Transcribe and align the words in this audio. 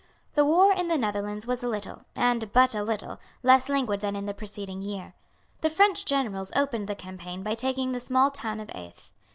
The 0.33 0.43
war 0.43 0.73
in 0.73 0.87
the 0.87 0.97
Netherlands 0.97 1.45
was 1.45 1.63
a 1.63 1.67
little, 1.69 2.05
and 2.15 2.51
but 2.51 2.73
a 2.73 2.81
little, 2.83 3.19
less 3.43 3.69
languid 3.69 4.01
than 4.01 4.15
in 4.15 4.25
the 4.25 4.33
preceding 4.33 4.81
year. 4.81 5.13
The 5.59 5.69
French 5.69 6.05
generals 6.05 6.51
opened 6.55 6.87
the 6.87 6.95
campaign 6.95 7.43
by 7.43 7.53
taking 7.53 7.91
the 7.91 7.99
small 7.99 8.31
town 8.31 8.59
of 8.59 8.69
Aeth. 8.69 9.11